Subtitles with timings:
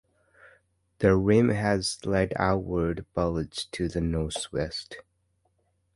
[0.97, 4.97] The rim has a slight outward bulge to the northwest.